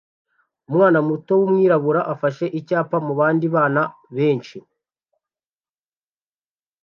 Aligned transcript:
Umwana 0.69 0.99
muto 1.07 1.31
wumwirabura 1.39 2.01
afashe 2.13 2.45
icyapa 2.59 2.97
mubandi 3.05 3.47
bana 3.55 3.81
benshi 4.15 4.57